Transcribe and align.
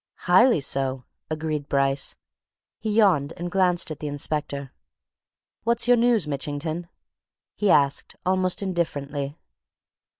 "Highly 0.25 0.61
so!" 0.61 1.03
agreed 1.29 1.69
Bryce. 1.69 2.15
He 2.79 2.89
yawned, 2.89 3.33
and 3.37 3.51
glanced 3.51 3.91
at 3.91 3.99
the 3.99 4.07
inspector. 4.07 4.73
"What's 5.63 5.87
your 5.87 5.95
news, 5.95 6.27
Mitchington?" 6.27 6.89
he 7.53 7.69
asked, 7.69 8.15
almost 8.25 8.63
indifferently. 8.63 9.37